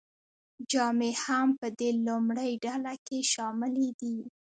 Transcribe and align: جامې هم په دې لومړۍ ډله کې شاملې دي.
جامې 0.71 1.11
هم 1.23 1.47
په 1.59 1.67
دې 1.79 1.89
لومړۍ 2.07 2.51
ډله 2.65 2.93
کې 3.05 3.19
شاملې 3.33 3.89
دي. 3.99 4.17